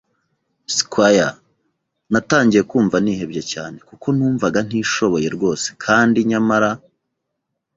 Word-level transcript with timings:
squire. 0.75 1.31
Natangiye 2.11 2.63
kumva 2.69 2.97
nihebye 3.03 3.41
cyane, 3.51 3.77
kuko 3.87 4.05
numvaga 4.15 4.59
ntishoboye 4.67 5.27
rwose; 5.35 5.67
kandi 5.83 6.17
nyamara, 6.29 6.69